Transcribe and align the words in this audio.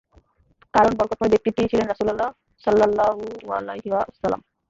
কারণ, 0.73 0.91
বরকতময় 0.97 1.31
ব্যক্তিটিই 1.33 1.69
ছিলেন 1.71 1.87
রাসূলুল্লাহ 1.87 2.29
সাল্লাল্লাহু 2.63 3.23
আলাইহি 3.51 3.89
ওয়াসাল্লাম। 3.91 4.41